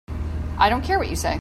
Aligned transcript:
I 0.57 0.69
don't 0.69 0.83
care 0.83 0.97
what 0.99 1.09
you 1.09 1.15
say. 1.15 1.29